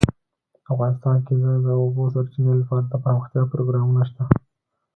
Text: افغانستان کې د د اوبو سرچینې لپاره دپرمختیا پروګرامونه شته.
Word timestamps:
افغانستان 0.71 1.17
کې 1.25 1.33
د 1.43 1.45
د 1.65 1.67
اوبو 1.81 2.03
سرچینې 2.13 2.53
لپاره 2.61 2.83
دپرمختیا 2.85 3.41
پروګرامونه 3.51 4.01
شته. 4.09 4.23